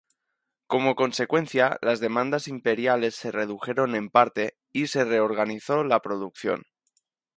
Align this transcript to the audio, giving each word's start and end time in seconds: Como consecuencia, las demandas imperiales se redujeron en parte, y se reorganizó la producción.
Como 0.65 0.95
consecuencia, 0.95 1.77
las 1.83 1.99
demandas 1.99 2.47
imperiales 2.47 3.13
se 3.15 3.31
redujeron 3.31 3.93
en 3.93 4.09
parte, 4.09 4.57
y 4.73 4.87
se 4.87 5.05
reorganizó 5.05 5.83
la 5.83 5.99
producción. 6.01 6.63